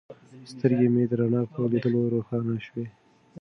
[0.51, 2.85] سترګې مې د رڼا په لیدلو روښانه شوې.